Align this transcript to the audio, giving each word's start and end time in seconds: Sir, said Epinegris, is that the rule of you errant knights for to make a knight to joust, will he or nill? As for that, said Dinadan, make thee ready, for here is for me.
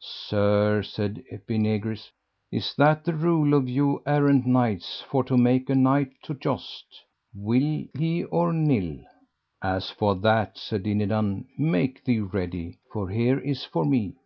Sir, 0.00 0.82
said 0.82 1.22
Epinegris, 1.30 2.10
is 2.50 2.74
that 2.78 3.04
the 3.04 3.14
rule 3.14 3.54
of 3.54 3.68
you 3.68 4.02
errant 4.08 4.44
knights 4.44 5.02
for 5.08 5.22
to 5.22 5.36
make 5.36 5.70
a 5.70 5.76
knight 5.76 6.10
to 6.24 6.34
joust, 6.34 7.04
will 7.32 7.84
he 7.96 8.24
or 8.24 8.52
nill? 8.52 8.98
As 9.62 9.88
for 9.88 10.16
that, 10.16 10.58
said 10.58 10.82
Dinadan, 10.82 11.44
make 11.56 12.02
thee 12.04 12.18
ready, 12.18 12.78
for 12.92 13.08
here 13.08 13.38
is 13.38 13.62
for 13.62 13.84
me. 13.84 14.16